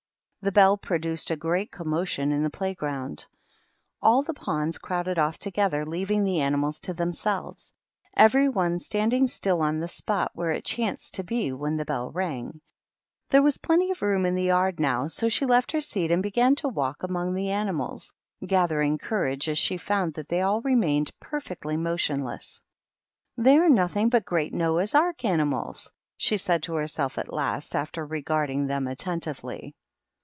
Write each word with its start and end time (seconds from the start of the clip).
The 0.43 0.51
bell 0.51 0.75
produced 0.75 1.29
a 1.29 1.35
great 1.35 1.71
commotion 1.71 2.31
in 2.31 2.41
the 2.41 2.49
playground. 2.49 3.27
All 4.01 4.23
the 4.23 4.33
pawns 4.33 4.79
crowded 4.79 5.19
off 5.19 5.37
together, 5.37 5.85
leaving 5.85 6.23
the 6.23 6.39
animals 6.41 6.79
to 6.81 6.95
themselves,— 6.95 7.71
every 8.27 8.49
one 8.49 8.79
standing 8.79 9.27
still 9.27 9.61
on 9.61 9.79
the 9.79 9.87
spot 9.87 10.31
where 10.33 10.49
it 10.49 10.65
chanced 10.65 11.13
to 11.13 11.23
be 11.23 11.51
when 11.53 11.77
the 11.77 11.85
bell 11.85 12.09
rang. 12.09 12.59
There 13.29 13.43
was 13.43 13.59
plenty 13.59 13.91
of 13.91 14.01
room 14.01 14.25
in 14.25 14.33
the 14.33 14.45
yard 14.45 14.79
now, 14.79 15.05
so 15.05 15.29
she 15.29 15.45
left 15.45 15.73
her 15.73 15.79
seat 15.79 16.09
and 16.09 16.23
began 16.23 16.55
to 16.55 16.67
walk 16.67 17.03
about 17.03 17.11
among 17.11 17.33
the 17.35 17.51
animals, 17.51 18.11
gathering 18.43 18.97
courage 18.97 19.47
as 19.47 19.59
she 19.59 19.77
found 19.77 20.15
that 20.15 20.27
they 20.29 20.41
all 20.41 20.61
remained 20.61 21.11
perfectly 21.19 21.77
mo 21.77 21.97
tionless. 21.97 22.61
"They 23.37 23.57
are 23.57 23.69
nothing 23.69 24.09
but 24.09 24.25
great 24.25 24.55
Noah's 24.55 24.95
Ark 24.95 25.23
animals," 25.23 25.91
she 26.17 26.37
said 26.37 26.63
to 26.63 26.73
herself 26.73 27.19
at 27.19 27.31
last, 27.31 27.75
after 27.75 28.03
regarding 28.03 28.65
them 28.65 28.87
attentively. 28.87 29.75